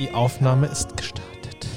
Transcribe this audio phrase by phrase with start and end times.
[0.00, 1.68] Die Aufnahme ist gestartet.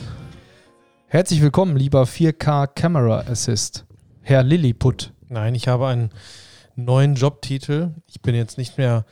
[1.07, 3.85] herzlich willkommen, lieber 4K Camera Assist,
[4.21, 5.11] Herr Lilliput.
[5.27, 6.09] Nein, ich habe einen
[6.77, 7.91] neuen Jobtitel.
[8.07, 9.03] Ich bin jetzt nicht mehr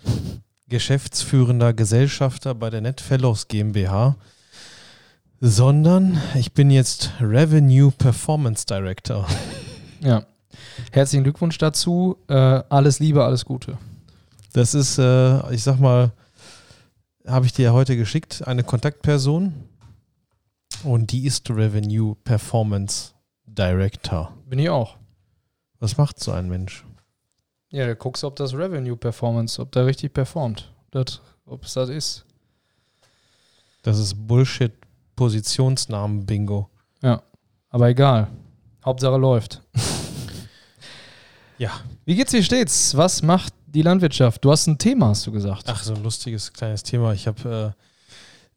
[0.70, 4.16] geschäftsführender Gesellschafter bei der NetFellows GmbH,
[5.42, 9.28] sondern ich bin jetzt Revenue Performance Director.
[10.00, 10.24] Ja.
[10.94, 12.18] Herzlichen Glückwunsch dazu.
[12.30, 13.78] Äh, alles Liebe, alles Gute.
[14.54, 16.14] Das ist, äh, ich sag mal,
[17.26, 19.54] habe ich dir ja heute geschickt, eine Kontaktperson
[20.84, 23.14] und die ist Revenue Performance
[23.46, 24.34] Director.
[24.46, 24.98] Bin ich auch.
[25.80, 26.86] Was macht so ein Mensch?
[27.70, 30.74] Ja, da guckst ob das Revenue Performance, ob der richtig performt.
[30.92, 32.26] Das, ob es das ist.
[33.84, 34.74] Das ist Bullshit
[35.16, 36.70] Positionsnamen Bingo.
[37.72, 38.28] Aber egal.
[38.86, 39.62] Hauptsache läuft.
[41.58, 41.70] Ja.
[42.06, 42.98] Wie geht's, wie steht's?
[42.98, 44.44] Was macht die Landwirtschaft?
[44.44, 45.64] Du hast ein Thema, hast du gesagt.
[45.68, 47.14] Ach, so ein lustiges kleines Thema.
[47.14, 47.74] Ich habe,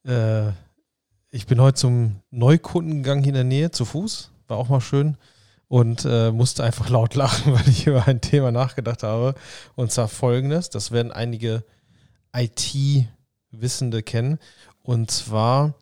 [0.05, 0.53] äh, äh,
[1.31, 5.17] ich bin heute zum Neukundengang hier in der Nähe zu Fuß, war auch mal schön
[5.69, 9.35] und äh, musste einfach laut lachen, weil ich über ein Thema nachgedacht habe.
[9.75, 11.65] Und zwar folgendes: Das werden einige
[12.35, 14.39] IT-Wissende kennen.
[14.83, 15.75] Und zwar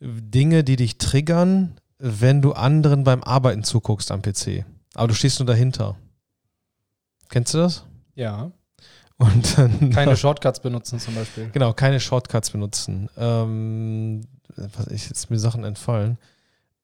[0.00, 4.64] Dinge, die dich triggern, wenn du anderen beim Arbeiten zuguckst am PC.
[4.94, 5.96] Aber du stehst nur dahinter.
[7.28, 7.84] Kennst du das?
[8.14, 8.50] Ja.
[9.18, 11.50] Und dann Keine Shortcuts benutzen zum Beispiel.
[11.52, 13.08] Genau, keine Shortcuts benutzen.
[13.16, 14.22] Ähm,
[14.56, 16.18] was ich jetzt mir Sachen entfallen.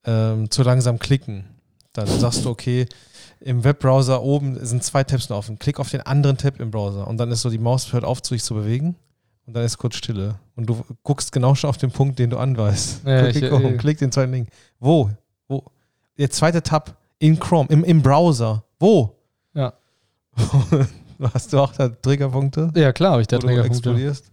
[0.05, 1.45] Ähm, zu langsam klicken.
[1.93, 2.87] Dann sagst du, okay,
[3.41, 5.59] im Webbrowser oben sind zwei Tabs noch offen.
[5.59, 8.21] Klick auf den anderen Tab im Browser und dann ist so die Maus hört auf,
[8.25, 8.95] sich zu bewegen
[9.47, 10.37] und dann ist kurz Stille.
[10.55, 13.05] Und du guckst genau schon auf den Punkt, den du anweist.
[13.05, 14.49] Ja, klick, ich- klick, äh, klick den zweiten Link.
[14.79, 15.11] Wo?
[15.49, 15.65] Wo?
[16.19, 18.63] Der zweite Tab in Chrome, im, im Browser.
[18.79, 19.17] Wo?
[19.55, 19.73] Ja.
[21.35, 22.71] Hast du auch da Triggerpunkte?
[22.75, 23.77] Ja, klar habe ich da wo du Triggerpunkte.
[23.77, 24.31] explodierst?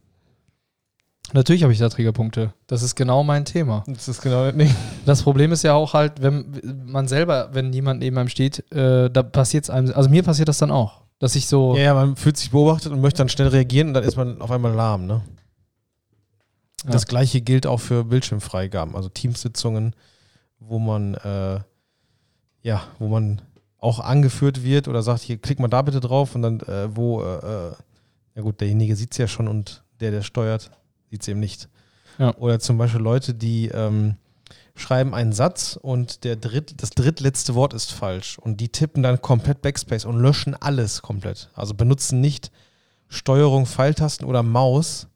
[1.34, 2.54] Natürlich habe ich da Triggerpunkte.
[2.68, 3.84] Das ist genau mein Thema.
[3.88, 4.74] Das ist genau das Ding.
[5.06, 9.10] Das Problem ist ja auch halt, wenn man selber, wenn jemand neben einem steht, äh,
[9.10, 11.94] da passiert es einem, also mir passiert das dann auch, dass ich so, Ja, ja,
[11.96, 14.74] man fühlt sich beobachtet und möchte dann schnell reagieren und dann ist man auf einmal
[14.74, 15.22] lahm, ne?
[16.84, 16.92] Ja.
[16.92, 19.96] Das gleiche gilt auch für Bildschirmfreigaben, also Teamsitzungen,
[20.60, 21.60] wo man äh,
[22.62, 23.42] ja, wo man
[23.86, 27.22] auch angeführt wird oder sagt, hier klick mal da bitte drauf und dann äh, wo,
[27.22, 27.72] äh, äh,
[28.36, 30.72] ja gut, derjenige sieht es ja schon und der, der steuert,
[31.12, 31.70] sieht es eben nicht.
[32.18, 32.36] Ja.
[32.38, 34.16] Oder zum Beispiel Leute, die ähm,
[34.76, 39.22] schreiben einen Satz und der dritt, das drittletzte Wort ist falsch und die tippen dann
[39.22, 41.50] komplett Backspace und löschen alles komplett.
[41.54, 42.52] Also benutzen nicht
[43.08, 45.08] Steuerung, Pfeiltasten oder Maus,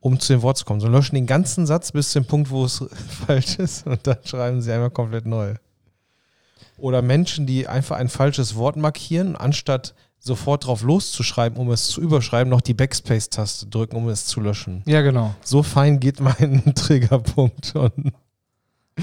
[0.00, 2.64] um zu dem Wort zu kommen, sondern löschen den ganzen Satz bis zum Punkt, wo
[2.64, 2.82] es
[3.26, 5.56] falsch ist und dann schreiben sie einmal komplett neu.
[6.76, 12.00] Oder Menschen, die einfach ein falsches Wort markieren, anstatt sofort drauf loszuschreiben, um es zu
[12.00, 14.82] überschreiben, noch die Backspace-Taste drücken, um es zu löschen.
[14.86, 15.34] ja genau.
[15.42, 17.92] So fein geht mein Triggerpunkt schon.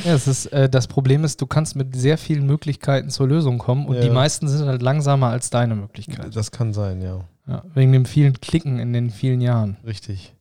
[0.03, 3.57] Ja, es ist, äh, das Problem ist, du kannst mit sehr vielen Möglichkeiten zur Lösung
[3.57, 4.01] kommen und Ja.
[4.01, 6.35] die meisten sind halt langsamer als deine Möglichkeit.
[6.35, 7.19] Das kann sein, ja.
[7.47, 9.77] Ja, wegen dem vielen Klicken in den vielen Jahren.
[9.85, 10.33] Richtig.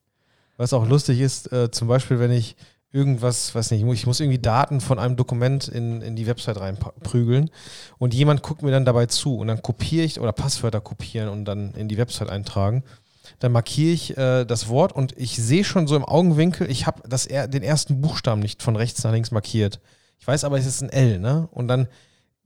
[0.57, 2.55] Was auch lustig ist, äh, zum Beispiel, wenn ich
[2.93, 7.51] irgendwas, weiß nicht, ich muss irgendwie Daten von einem Dokument in, in die Website reinprügeln
[7.99, 11.45] und jemand guckt mir dann dabei zu und dann kopiere ich oder Passwörter kopieren und
[11.45, 12.83] dann in die Website eintragen.
[13.39, 17.03] Dann markiere ich äh, das Wort und ich sehe schon so im Augenwinkel, ich habe
[17.09, 19.81] den ersten Buchstaben nicht von rechts nach links markiert.
[20.19, 21.49] Ich weiß aber, es ist ein L, ne?
[21.53, 21.87] Und dann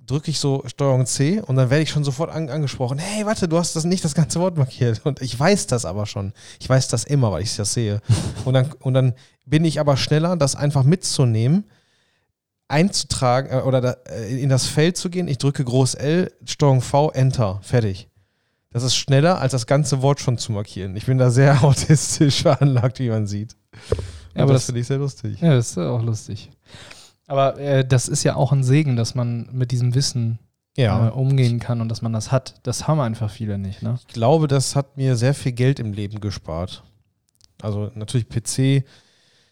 [0.06, 2.98] drücke ich so Steuerung C und dann werde ich schon sofort an, angesprochen.
[2.98, 5.00] Hey, warte, du hast das nicht das ganze Wort markiert.
[5.04, 6.32] Und ich weiß das aber schon.
[6.60, 8.00] Ich weiß das immer, weil ich das sehe.
[8.44, 9.14] und, dann, und dann
[9.47, 11.64] bin ich aber schneller, das einfach mitzunehmen,
[12.69, 15.29] einzutragen äh, oder da, äh, in das Feld zu gehen.
[15.29, 18.08] Ich drücke Groß L, Steuerung V, Enter, fertig.
[18.70, 20.96] Das ist schneller, als das ganze Wort schon zu markieren.
[20.96, 23.56] Ich bin da sehr autistisch veranlagt, wie man sieht.
[24.34, 25.40] Ja, aber das, das- finde ich sehr lustig.
[25.40, 26.50] Ja, das ist auch lustig.
[27.26, 30.38] Aber äh, das ist ja auch ein Segen, dass man mit diesem Wissen
[30.76, 32.55] äh, umgehen kann und dass man das hat.
[32.65, 33.97] Das haben einfach viele nicht, ne?
[34.00, 36.82] Ich glaube, das hat mir sehr viel Geld im Leben gespart.
[37.62, 38.85] Also natürlich PC,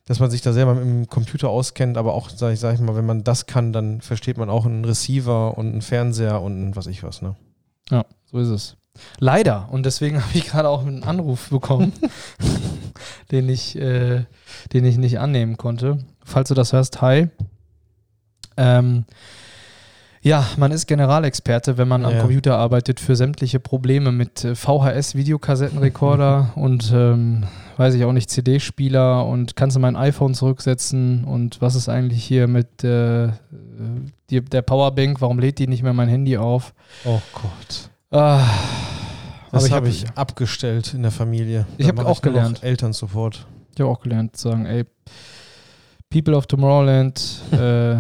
[0.05, 2.97] dass man sich da selber im Computer auskennt, aber auch, sag ich, sag ich mal,
[2.97, 6.77] wenn man das kann, dann versteht man auch einen Receiver und einen Fernseher und ein
[6.77, 7.37] was ich was, ne?
[7.91, 8.77] Ja, so ist es.
[9.19, 9.69] Leider.
[9.71, 11.93] Und deswegen habe ich gerade auch einen Anruf bekommen,
[13.31, 14.25] den, ich, äh,
[14.73, 15.99] den ich nicht annehmen konnte.
[16.25, 17.29] Falls du das hörst, hi.
[18.57, 19.05] Ähm,
[20.25, 22.21] ja, man ist Generalexperte, wenn man am Ja.
[22.21, 27.45] Computer arbeitet, für sämtliche Probleme mit äh, VHS-Videokassettenrekorder und ähm,
[27.77, 32.23] weiß ich auch nicht, CD-Spieler und kannst du mein iPhone zurücksetzen und was ist eigentlich
[32.25, 33.29] hier mit äh,
[34.31, 36.73] die, der Powerbank, warum lädt die nicht mehr mein Handy auf?
[37.05, 37.91] Oh Gott.
[38.13, 38.47] Ah,
[39.51, 41.67] Das aber ich habe hab- ich abgestellt in der Familie.
[41.79, 42.63] Ich Da hab mache auch noch gelernt.
[42.63, 43.45] Elternsupport.
[43.75, 44.85] Ich habe auch gelernt zu sagen, ey,
[46.11, 47.97] People of Tomorrowland, äh,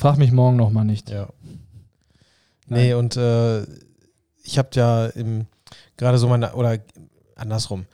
[0.00, 1.10] frag mich morgen nochmal nicht.
[1.10, 1.28] Ja.
[2.66, 3.62] Nee, und äh,
[4.42, 5.10] ich habe ja
[5.96, 6.78] gerade so meine, oder
[7.36, 7.84] andersrum,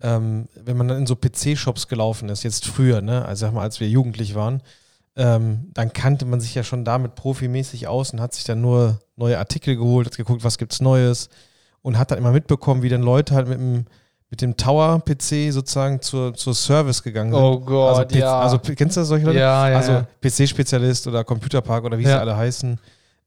[0.00, 3.62] ähm, wenn man dann in so PC-Shops gelaufen ist, jetzt früher, ne, also sag mal,
[3.62, 4.62] als wir jugendlich waren,
[5.16, 9.00] ähm, dann kannte man sich ja schon damit profimäßig aus und hat sich dann nur
[9.16, 11.30] neue Artikel geholt, hat geguckt, was gibt's Neues
[11.82, 13.86] und hat dann immer mitbekommen, wie dann Leute halt mit dem
[14.30, 17.40] mit dem Tower-PC sozusagen zur, zur Service gegangen sind.
[17.40, 18.40] Oh Gott, also, ja.
[18.40, 19.38] Also kennst du solche Leute?
[19.38, 20.06] Ja, ja, also ja.
[20.20, 22.78] PC-Spezialist oder Computerpark oder wie sie alle heißen.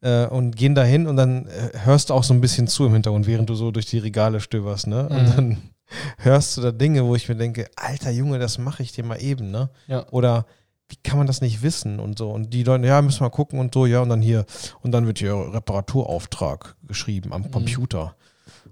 [0.01, 2.85] Äh, und gehen da hin und dann äh, hörst du auch so ein bisschen zu
[2.85, 5.09] im Hintergrund, während du so durch die Regale stöberst, ne?
[5.09, 5.35] Und Mhm.
[5.35, 5.57] dann
[6.19, 9.21] hörst du da Dinge, wo ich mir denke, alter Junge, das mache ich dir mal
[9.21, 9.69] eben, ne?
[9.87, 10.05] Ja.
[10.11, 10.45] Oder
[10.87, 12.29] wie kann man das nicht wissen und so?
[12.31, 14.45] Und die Leute, ja, müssen wir gucken und so, ja, und dann hier,
[14.81, 17.51] und dann wird hier Reparaturauftrag geschrieben am Mhm.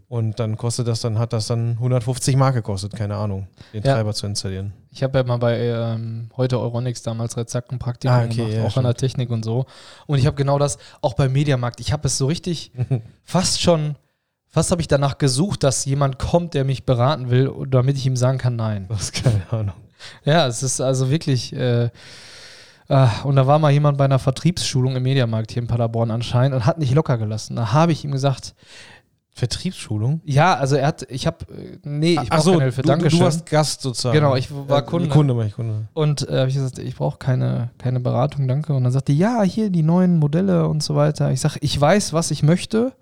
[0.09, 3.95] Und dann kostet das, dann hat das dann 150 Mark gekostet, keine Ahnung, den Ja.
[3.95, 4.71] Treiber zu installieren.
[4.89, 8.53] Ich habe ja mal bei ähm, heute Euronics damals Rezack ein Praktikum Ah, okay, gemacht,
[8.53, 9.65] ja, auch an der Technik und so.
[10.05, 12.71] Und ich habe genau das, auch beim Mediamarkt, ich habe es so richtig
[13.25, 13.95] fast schon,
[14.47, 18.15] fast habe ich danach gesucht, dass jemand kommt, der mich beraten will, damit ich ihm
[18.15, 18.85] sagen kann, nein.
[18.87, 19.75] Das ist keine Ahnung.
[20.23, 21.51] Ja, es ist also wirklich.
[21.53, 21.89] Äh,
[22.87, 26.55] ah, und da war mal jemand bei einer Vertriebsschulung im Mediamarkt hier in Paderborn anscheinend
[26.55, 27.57] und hat nicht locker gelassen.
[27.57, 28.55] Da habe ich ihm gesagt,
[29.37, 30.19] Vertriebsschulung?
[30.25, 31.37] ja, also er hat, ich habe,
[31.83, 33.19] nee, ich Ach brauche so, keine Hilfe, du, du Dankeschön.
[33.19, 34.15] warst Gast sozusagen.
[34.15, 35.09] Genau, ich war Äh, Kunde.
[35.09, 35.87] Kunde, mach ich Kunde.
[35.93, 38.73] Und äh, habe ich gesagt, ich brauche keine, keine Beratung, danke.
[38.73, 41.31] Und dann sagte ja, hier die neuen Modelle und so weiter.
[41.31, 42.93] Ich sage, ich weiß, was ich möchte.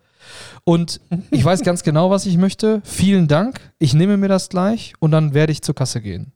[0.63, 0.99] Und
[1.31, 2.81] ich weiß ganz genau, was ich möchte.
[2.83, 3.61] Vielen Dank.
[3.79, 6.33] Ich nehme mir das gleich und dann werde ich zur Kasse gehen.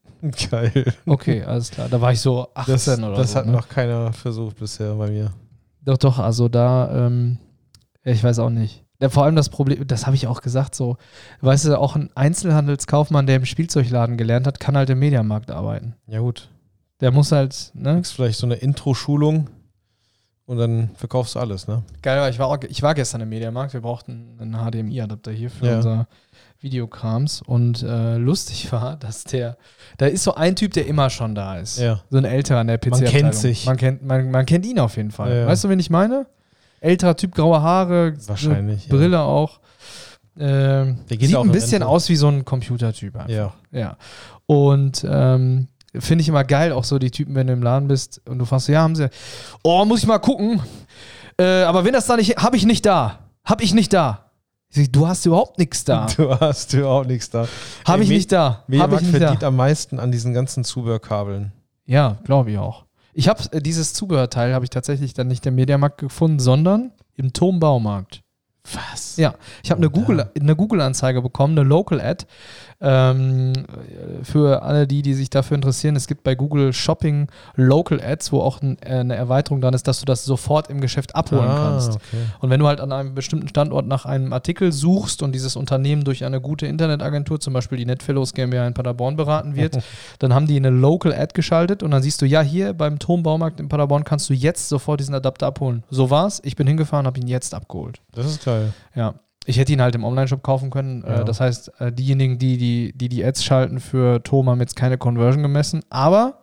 [0.49, 0.93] Geil.
[1.05, 1.87] Okay, alles klar.
[1.89, 3.37] Da war ich so 18 Das, oder das so.
[3.39, 3.51] hat ne?
[3.53, 5.31] noch keiner versucht bisher bei mir.
[5.83, 7.37] Doch, doch, also da, ähm,
[8.03, 8.83] ich weiß auch nicht.
[9.01, 10.97] Ja, vor allem das Problem, das habe ich auch gesagt, so,
[11.41, 15.95] weißt du, auch ein Einzelhandelskaufmann, der im Spielzeugladen gelernt hat, kann halt im Mediamarkt arbeiten.
[16.07, 16.49] Ja, gut.
[16.99, 17.93] Der muss halt, ne?
[17.95, 19.49] Kriegst vielleicht so eine Intro-Schulung
[20.45, 21.83] und dann verkaufst du alles, ne?
[22.01, 25.65] Geil, ich war, auch, ich war gestern im Mediamarkt, wir brauchten einen HDMI-Adapter hier für
[25.65, 25.75] Ja.
[25.77, 26.07] unser
[26.59, 29.55] Videokrams und äh, lustig war, dass der,
[29.97, 31.79] da ist so ein Typ, der immer schon da ist.
[31.79, 32.01] Ja.
[32.09, 32.89] So ein älterer an der PC.
[32.91, 33.65] Man kennt sich.
[33.65, 35.29] Man kennt, man, man kennt ihn auf jeden Fall.
[35.31, 35.47] Ja, ja.
[35.47, 36.25] Weißt du, wen ich meine?
[36.81, 39.59] Älterer Typ, graue Haare, Wahrscheinlich, Brille auch.
[40.37, 41.87] Ähm, Der geht sieht auch ein in bisschen Rente.
[41.87, 43.29] aus wie so ein Computertyp einfach.
[43.29, 43.53] Ja.
[43.71, 43.97] Ja.
[44.45, 45.67] Und ähm,
[45.97, 48.45] finde ich immer geil, auch so die Typen, wenn du im Laden bist und du
[48.45, 49.09] fragst, ja, haben sie,
[49.63, 50.61] oh, muss ich mal gucken.
[51.37, 53.19] Äh, aber wenn das da nicht, habe ich nicht da.
[53.43, 54.25] Habe ich nicht da.
[54.91, 56.05] Du hast überhaupt nichts da.
[56.15, 57.47] Du hast überhaupt nichts da.
[57.85, 58.63] Habe ich nicht da.
[58.67, 59.19] Mediamarkt nicht da.
[59.19, 61.51] verdient am meisten an diesen ganzen Zubehörkabeln.
[61.85, 62.85] Ja, glaube ich auch.
[63.13, 67.33] Ich habe äh, dieses Zubehörteil habe ich tatsächlich dann nicht im Mediamarkt gefunden, sondern im
[67.33, 68.21] Turmbaumarkt.
[68.73, 69.17] Was?
[69.17, 72.25] Ja, ich habe eine Google eine Google-Anzeige bekommen, eine Local Ad.
[72.81, 73.51] Ähm,
[74.23, 78.39] für alle die, die sich dafür interessieren, es gibt bei Google Shopping Local Ads, wo
[78.41, 81.91] auch äh, eine Erweiterung dran ist, dass du das sofort im Geschäft abholen kannst.
[81.91, 82.23] Ah, okay.
[82.39, 86.05] Und wenn du halt an einem bestimmten Standort nach einem Artikel suchst und dieses Unternehmen
[86.05, 89.79] durch eine gute Internetagentur, zum Beispiel die Netfellows GmbH in Paderborn beraten wird,
[90.19, 93.59] dann haben die eine Local Ad geschaltet und dann siehst du, ja, hier beim Turmbaumarkt
[93.59, 95.83] in Paderborn kannst du jetzt sofort diesen Adapter abholen.
[95.89, 96.41] So war's.
[96.45, 97.99] Ich bin hingefahren, habe ihn jetzt abgeholt.
[98.13, 98.73] Das ist geil.
[98.95, 99.15] Ja.
[99.49, 101.01] Ich hätte ihn halt im Online-Shop kaufen können.
[101.01, 101.21] Ja.
[101.21, 104.75] Äh, das heißt, äh, diejenigen, die die, die die Ads schalten für Tom, haben jetzt
[104.75, 106.41] keine Conversion gemessen, aber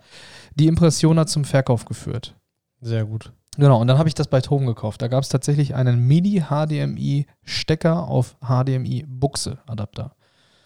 [0.57, 2.35] die Impression hat zum Verkauf geführt.
[2.81, 3.33] Sehr gut.
[3.57, 5.03] Genau, und dann habe ich das bei Tom gekauft.
[5.03, 10.17] Da gab es tatsächlich einen Mini-HDMI-Stecker auf HDMI-Buchse-Adapter.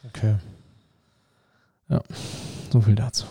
[0.08, 0.36] Okay.
[2.72, 3.26] So viel dazu.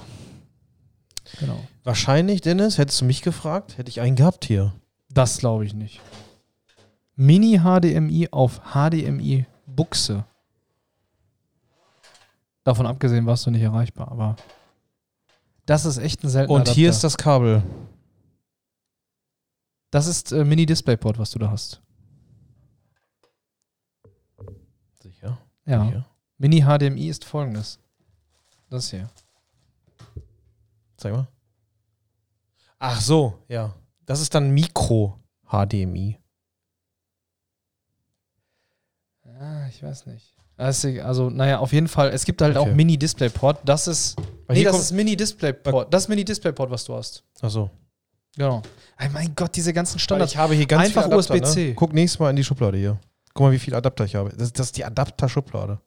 [1.39, 1.59] Genau.
[1.83, 4.73] Wahrscheinlich, Dennis, hättest du mich gefragt, hätte ich einen gehabt hier.
[5.09, 5.99] Das glaube ich nicht.
[7.19, 10.23] Mini-HDMI auf HDMI-Buchse.
[12.63, 14.37] Davon abgesehen warst du nicht erreichbar, aber
[15.65, 17.61] das ist echt ein seltener Und hier ist das Kabel.
[19.91, 21.81] Das ist äh, Mini-Displayport, was du da hast.
[25.01, 25.37] Sicher.
[25.65, 26.05] Ja.
[26.37, 27.79] Mini-HDMI ist folgendes.
[28.69, 29.09] Das hier.
[30.95, 31.27] Zeig mal.
[32.77, 33.75] Ach so, ja.
[34.05, 36.17] Das ist dann Mikro-HDMI.
[39.39, 40.33] Ah, ich weiß nicht.
[40.57, 41.05] Egal.
[41.05, 42.09] Also, naja, auf jeden Fall.
[42.09, 42.69] Es gibt halt Okay.
[42.69, 43.59] auch Mini-Displayport.
[43.63, 44.15] Das ist.
[44.47, 45.93] Weil nee, das ist Mini-Displayport.
[45.93, 47.23] Das Mini-Displayport, was du hast.
[47.41, 47.69] Ach so.
[48.35, 48.61] Genau.
[48.97, 50.31] Ey, mein Gott, diese ganzen Weil Standards.
[50.33, 51.67] ich habe hier ganz Einfach USB-C.
[51.69, 51.73] Ne?
[51.75, 52.99] Guck nächstes Mal in die Schublade hier.
[53.33, 54.31] Guck mal, wie viele Adapter ich habe.
[54.35, 55.79] Das, das ist die Adapter-Schublade.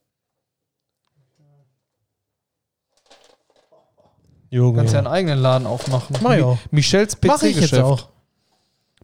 [4.51, 4.79] Du Junge.
[4.79, 6.17] kannst ja einen eigenen Laden aufmachen.
[6.23, 6.57] Mach ich auch.
[6.57, 8.09] Mi- Michels PC-Geschäft.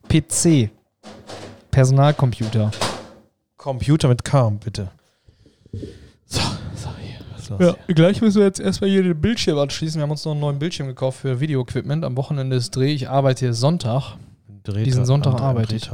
[0.08, 0.70] PC.
[1.70, 2.70] Personalcomputer.
[3.58, 4.90] Computer mit K, bitte.
[6.26, 6.40] So,
[6.74, 7.18] so, hier.
[7.34, 7.60] Was sagst.
[7.60, 9.98] Ja, gleich müssen wir jetzt erstmal hier den Bildschirm anschließen.
[9.98, 12.04] Wir haben uns noch einen neuen Bildschirm gekauft für Video-Equipment.
[12.04, 12.92] Am Wochenende ist Dreh.
[12.94, 14.16] Ich arbeite hier Sonntag.
[14.62, 15.90] Drehtag, Diesen Sonntag arbeite ich.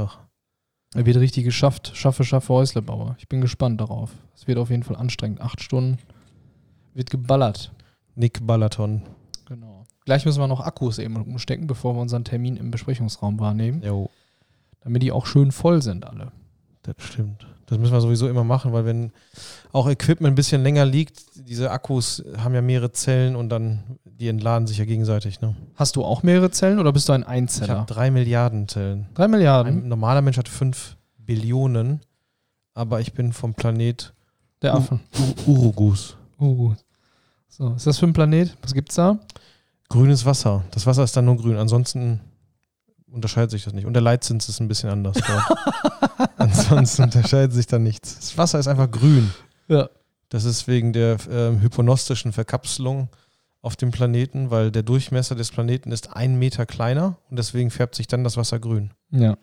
[0.95, 1.91] Er wird richtig geschafft.
[1.95, 3.15] Schaffe, schaffe Häuslebauer.
[3.19, 4.11] Ich bin gespannt darauf.
[4.35, 5.41] Es wird auf jeden Fall anstrengend.
[5.41, 5.97] Acht Stunden
[6.93, 7.71] wird geballert.
[8.15, 9.01] Nick Balaton.
[9.47, 9.85] Genau.
[10.05, 13.81] Gleich müssen wir noch Akkus eben umstecken, bevor wir unseren Termin im Besprechungsraum wahrnehmen.
[13.83, 14.09] Jo,
[14.81, 16.31] Damit die auch schön voll sind, alle.
[16.83, 17.45] das stimmt.
[17.67, 19.11] Das müssen wir sowieso immer machen, weil wenn
[19.71, 24.27] auch Equipment ein bisschen länger liegt, diese Akkus haben ja mehrere Zellen und dann, die
[24.27, 25.41] entladen sich ja gegenseitig.
[25.41, 25.55] Ne?
[25.75, 27.79] Hast du auch mehrere Zellen oder bist du ein Ich Einzeller?
[27.79, 29.07] habe drei Milliarden Zellen.
[29.15, 29.83] Drei Milliarden.
[29.83, 32.01] Ein normaler Mensch hat fünf Billionen,
[32.75, 34.13] aber ich bin vom Planet
[34.61, 34.99] Der Affen.
[35.47, 36.17] U Urugus.
[36.39, 36.73] Uh.
[37.49, 38.55] So, ist das für ein Planet?
[38.61, 39.17] Was gibt's da?
[39.89, 40.63] Grünes Wasser.
[40.71, 41.57] Das Wasser ist dann nur grün.
[41.57, 42.19] Ansonsten
[43.15, 43.85] unterscheidet sich das nicht.
[43.85, 45.17] Und der Leitzins ist ein bisschen anders.
[46.37, 48.19] Ansonsten unterscheidet sich da nichts.
[48.19, 49.31] Das Wasser ist einfach grün.
[49.67, 49.89] Ja.
[50.29, 53.09] Das ist wegen der ähm, hyponostischen Verkapselung
[53.61, 57.95] auf dem Planeten, weil der Durchmesser des Planeten ist ein Meter kleiner und deswegen färbt
[57.95, 58.91] sich dann das Wasser grün.
[59.11, 59.37] Ja.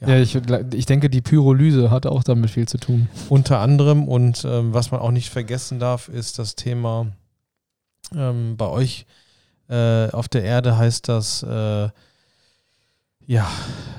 [0.00, 0.08] Ja.
[0.10, 0.36] Ja, ich,
[0.74, 3.08] ich denke, die Pyrolyse hat auch damit viel zu tun.
[3.28, 7.08] Unter anderem und ähm, was man auch nicht vergessen darf, ist das Thema
[8.14, 9.06] ähm, bei euch
[9.68, 11.88] äh, auf der Erde heißt das äh,
[13.28, 13.46] ja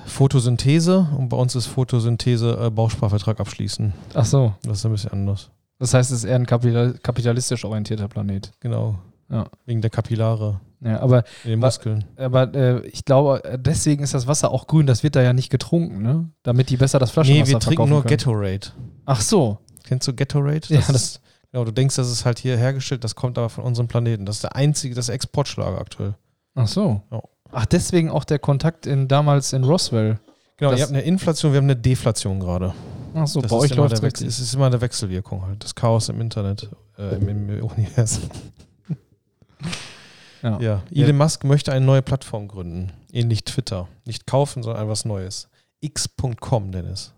[0.06, 3.94] Photosynthese und bei uns ist Photosynthese äh, Bausparvertrag abschließen.
[4.14, 4.54] Ach so.
[4.64, 5.52] Das ist ein bisschen anders.
[5.78, 8.52] Das heißt, es ist eher ein kapital kapitalistisch orientierter Planet.
[8.60, 9.00] Genau.
[9.30, 9.46] Ja.
[9.66, 12.04] Wegen der Kapillare Ja, aber, in den Muskeln.
[12.18, 14.88] aber äh, ich glaube, äh, deswegen ist das Wasser auch grün.
[14.88, 16.30] Das wird da ja nicht getrunken, ne?
[16.44, 18.18] Damit die besser das Flaschenwasser Nee, wir trinken nur können.
[18.18, 18.68] Gatorade.
[19.06, 19.60] Ach so.
[19.86, 20.68] Kennst du Gatorade?
[20.70, 21.22] Ja, das das- ist,
[21.52, 24.26] genau, du denkst, das ist halt hier hergestellt, das kommt aber von unserem Planeten.
[24.26, 26.16] Das ist der einzige, das ist Exportschlager aktuell.
[26.56, 27.04] Ach so.
[27.12, 27.22] Ja.
[27.52, 30.20] Ach, deswegen auch der Kontakt in, damals in Roswell.
[30.58, 32.74] Genau, Das- ihr habt eine Inflation, wir haben eine Deflation gerade.
[33.16, 34.22] Ach so, Das bei euch läuft es.
[34.22, 35.64] Es ist immer eine Wechselwirkung halt.
[35.64, 38.30] Das Chaos im Internet, äh, im, im Universum.
[40.42, 40.58] Ja.
[40.62, 40.84] Ja.
[40.94, 42.92] Elon Musk möchte eine neue Plattform gründen.
[43.12, 43.90] Ähnlich Twitter.
[44.06, 45.50] Nicht kaufen, sondern etwas Neues.
[45.82, 47.14] X.com, Dennis.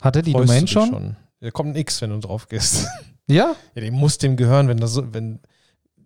[0.00, 1.16] Hat er die Freust Domain dich schon?
[1.40, 2.86] Da kommt ein X, wenn du drauf gehst.
[3.28, 3.54] Ja?
[3.76, 5.38] ja, dem muss dem gehören, wenn das so, wenn,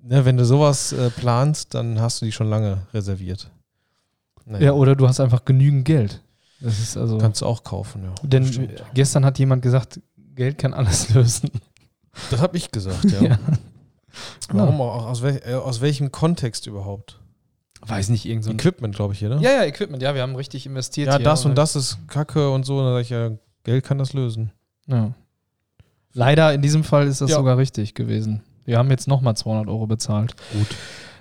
[0.02, 3.50] ne, wenn du sowas äh, planst, dann hast du die schon lange reserviert.
[4.46, 6.22] Naja, Ja, oder du hast einfach genügend Geld.
[6.60, 7.18] Das ist also.
[7.18, 8.14] Kannst du auch kaufen, ja.
[8.22, 8.82] denn Stimmt.
[8.94, 10.00] gestern hat jemand gesagt,
[10.34, 11.50] Geld kann alles lösen.
[12.30, 13.22] Das habe ich gesagt, ja.
[13.22, 13.38] Ja.
[14.50, 15.06] Warum auch?
[15.06, 17.20] Aus, wel äh, aus welchem Kontext überhaupt?
[17.86, 18.50] Weiß nicht, irgend so.
[18.52, 19.40] Equipment, glaube ich, hier, ne?
[19.40, 21.08] Ja, ja, Equipment, ja, wir haben richtig investiert.
[21.08, 22.78] Ja, das und das ist Kacke und so.
[22.78, 23.30] Und dann sage ich, ja,
[23.64, 24.52] Geld kann das lösen.
[24.86, 25.12] Ja.
[26.12, 27.36] Leider in diesem Fall ist das Ja.
[27.36, 28.42] sogar richtig gewesen.
[28.64, 30.34] Wir haben jetzt nochmal 200 Euro bezahlt.
[30.52, 30.68] Gut.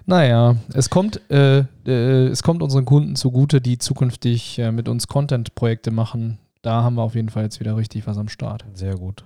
[0.06, 5.08] Naja, es kommt, äh, äh, es kommt unseren Kunden zugute, die zukünftig äh, mit uns
[5.08, 6.40] Content-Projekte machen.
[6.62, 8.66] Da haben wir auf jeden Fall jetzt wieder richtig was am Start.
[8.74, 9.24] Sehr gut.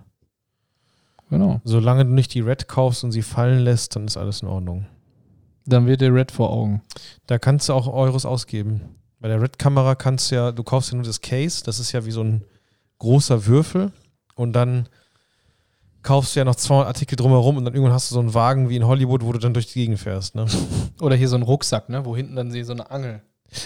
[1.30, 1.62] Genau.
[1.64, 4.86] Solange du nicht die Red kaufst und sie fallen lässt, dann ist alles in Ordnung.
[5.66, 6.82] Dann wird der Red vor Augen.
[7.26, 8.82] Da kannst du auch Euros ausgeben.
[9.20, 12.06] Bei der Red-Kamera kannst du ja, du kaufst ja nur das Case, das ist ja
[12.06, 12.44] wie so ein
[13.00, 13.92] großer Würfel
[14.36, 14.88] und dann
[16.08, 18.70] kaufst du ja noch 200 Artikel drumherum und dann irgendwann hast du so einen Wagen
[18.70, 20.36] wie in Hollywood, wo du dann durch die Gegend fährst.
[20.36, 20.46] Ne?
[21.02, 23.22] Oder hier so ein Rucksack, ne, wo hinten dann sie so eine Angel.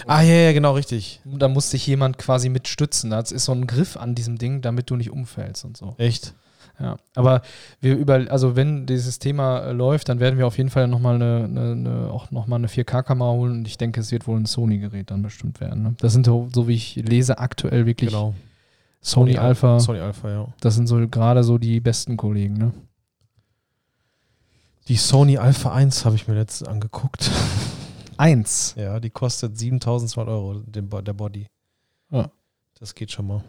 [0.06, 1.20] Ah, ja, ja, genau, richtig.
[1.24, 3.10] Da muss sich jemand quasi mit stützen.
[3.10, 5.94] Da ist so ein Griff an diesem Ding, damit du nicht umfällst und so.
[5.98, 6.34] Echt?
[6.80, 7.42] Ja, aber
[7.80, 11.14] wir über, also wenn dieses Thema äh, läuft, dann werden wir auf jeden Fall nochmal
[11.14, 14.46] eine, eine, eine, auch nochmal eine 4K-Kamera holen und ich denke, es wird wohl ein
[14.46, 15.82] Sony-Gerät dann bestimmt werden.
[15.82, 15.94] Ne?
[16.00, 18.34] Das sind so, so wie ich lese, aktuell wirklich Genau.
[19.02, 19.80] Sony, Al- Alpha.
[19.80, 20.48] Sony Alpha, ja.
[20.60, 22.72] Das sind so gerade so die besten Kollegen, ne?
[24.88, 27.30] Die Sony Alpha 1 habe ich mir letztens angeguckt.
[28.16, 28.74] Eins.
[28.78, 31.46] Ja, die kostet 7200 Euro, den, der Body.
[32.10, 32.30] Ja.
[32.78, 33.44] Das geht schon mal.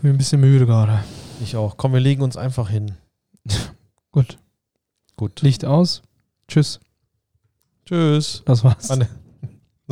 [0.00, 1.02] Bin ein bisschen müde gerade.
[1.42, 1.76] Ich auch.
[1.76, 2.92] Komm, wir legen uns einfach hin.
[4.12, 4.38] Gut.
[5.16, 5.40] Gut.
[5.42, 6.02] Licht aus.
[6.48, 6.78] Tschüss.
[7.84, 8.42] Tschüss.
[8.44, 8.90] Das war's.
[8.90, 9.08] Anne.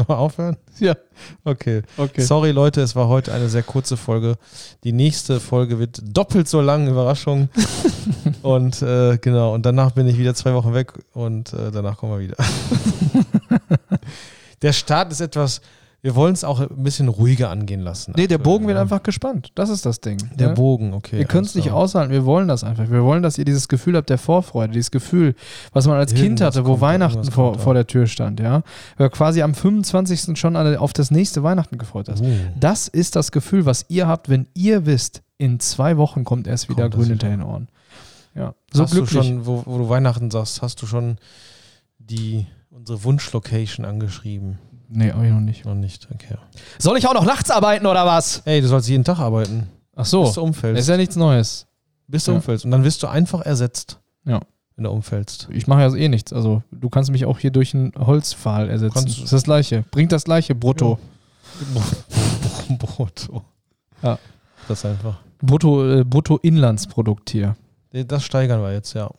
[0.01, 0.57] Nochmal aufhören?
[0.79, 0.97] Ja.
[1.45, 1.83] Okay.
[1.99, 2.23] Okay.
[2.23, 4.37] Sorry, Leute, es war heute eine sehr kurze Folge.
[4.83, 7.51] Die nächste Folge wird doppelt so lang, Überraschung.
[8.43, 12.13] und äh, genau, und danach bin ich wieder zwei Wochen weg und äh, danach kommen
[12.13, 12.37] wir wieder.
[14.63, 15.61] der Start ist etwas,
[16.03, 18.15] wir wollen es auch ein bisschen ruhiger angehen lassen.
[18.17, 19.51] Nee, der Bogen wird einfach gespannt.
[19.55, 20.19] Das ist das Ding.
[20.35, 20.55] Der ne?
[20.55, 21.19] Bogen, okay.
[21.19, 22.91] Wir können es nicht aushalten, wir wollen das einfach.
[22.91, 25.35] Wir wollen, dass ihr dieses Gefühl habt der Vorfreude, dieses Gefühl,
[25.73, 28.63] was man als Kind Irgendwas hatte, wo Weihnachten vor, vor der Tür stand, ja.
[28.97, 30.39] Wir quasi am 25.
[30.39, 32.23] schon auf das nächste Weihnachten gefreut hast.
[32.23, 32.35] Uh.
[32.59, 36.69] Das ist das Gefühl, was ihr habt, wenn ihr wisst, in zwei Wochen kommt erst
[36.69, 37.69] wieder Kommt grün hinter den Ohren.
[38.35, 39.21] Ja, so hast glücklich.
[39.21, 41.19] du schon, wo, wo du Weihnachten sagst, hast du schon
[41.99, 44.59] die unsere Wunschlocation angeschrieben?
[44.91, 45.65] Nee, hab ich noch nicht.
[45.65, 46.37] Noch nicht, okay.
[46.79, 48.43] Soll ich auch noch nachts arbeiten oder was?
[48.45, 49.69] Ey, du sollst jeden Tag arbeiten.
[49.97, 50.81] Ach so, Bis du umfällst.
[50.81, 51.67] ist ja nichts Neues.
[52.07, 52.37] bis du Ja.
[52.37, 52.65] umfällst.
[52.65, 53.99] Und dann wirst du einfach ersetzt.
[54.25, 54.41] Ja.
[54.77, 55.49] Wenn du umfällst.
[55.53, 56.33] Ich mache ja eh nichts.
[56.33, 58.95] Also du kannst mich auch hier durch einen Holzpfahl ersetzen.
[58.95, 59.85] Kannst- das ist das gleiche.
[59.91, 60.99] Bringt das gleiche brutto.
[62.79, 63.43] Brutto.
[64.03, 64.19] Ja.
[64.69, 65.19] Das einfach.
[65.43, 67.57] Brutto, äh, Brutto-Inlandsprodukt hier.
[67.93, 69.11] Das steigern wir jetzt, ja.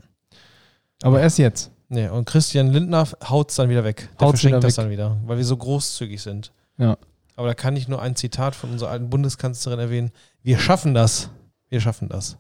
[1.03, 1.71] Aber erst jetzt.
[1.93, 4.07] Nee, und Christian Lindner haut es dann wieder weg.
[4.17, 4.83] Der Haut's verschenkt wieder das weg.
[4.85, 6.53] dann wieder, weil wir so großzügig sind.
[6.77, 6.97] Ja.
[7.35, 10.11] Aber da kann ich nur ein Zitat von unserer alten Bundeskanzlerin erwähnen.
[10.41, 11.29] Wir schaffen das.
[11.67, 12.37] Wir schaffen das.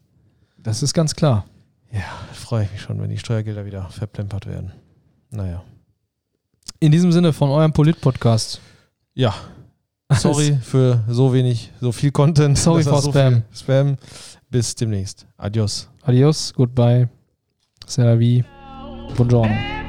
[0.57, 1.43] Das ist ganz klar.
[1.91, 1.99] Da
[2.33, 4.71] freue ich mich schon, wenn die Steuergelder wieder verplempert werden.
[5.31, 5.63] Naja.
[6.79, 8.61] In diesem Sinne von eurem Polit-Podcast.
[9.15, 9.35] Ja.
[10.13, 12.57] Sorry für so wenig, so viel Content.
[12.57, 13.43] Sorry for so Spam.
[13.53, 13.97] Spam.
[14.49, 15.27] Bis demnächst.
[15.35, 15.89] Adios.
[16.03, 17.09] Adios, goodbye,
[17.85, 18.45] c'est la vie,
[19.15, 19.80] 不装。